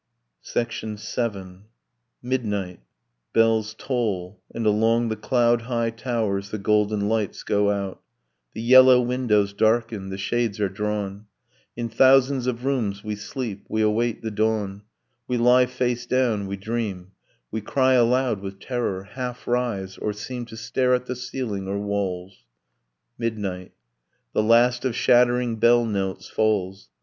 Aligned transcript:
VII. 0.55 0.97
Midnight; 2.23 2.79
bells 3.33 3.75
toll, 3.77 4.41
and 4.51 4.65
along 4.65 5.09
the 5.09 5.15
cloud 5.15 5.61
high 5.61 5.91
towers 5.91 6.49
The 6.49 6.57
golden 6.57 7.07
lights 7.07 7.43
go 7.43 7.69
out... 7.69 8.01
The 8.55 8.63
yellow 8.63 8.99
windows 8.99 9.53
darken, 9.53 10.09
the 10.09 10.17
shades 10.17 10.59
are 10.59 10.69
drawn, 10.69 11.27
In 11.77 11.87
thousands 11.87 12.47
of 12.47 12.65
rooms 12.65 13.03
we 13.03 13.15
sleep, 13.15 13.67
we 13.69 13.83
await 13.83 14.23
the 14.23 14.31
dawn, 14.31 14.81
We 15.27 15.37
lie 15.37 15.67
face 15.67 16.07
down, 16.07 16.47
we 16.47 16.57
dream, 16.57 17.11
We 17.51 17.61
cry 17.61 17.93
aloud 17.93 18.41
with 18.41 18.59
terror, 18.59 19.03
half 19.03 19.47
rise, 19.47 19.99
or 19.99 20.13
seem 20.13 20.45
To 20.47 20.57
stare 20.57 20.95
at 20.95 21.05
the 21.05 21.15
ceiling 21.15 21.67
or 21.67 21.77
walls... 21.77 22.43
Midnight... 23.19 23.73
the 24.33 24.41
last 24.41 24.83
of 24.83 24.95
shattering 24.95 25.57
bell 25.57 25.85
notes 25.85 26.27
falls. 26.27 26.89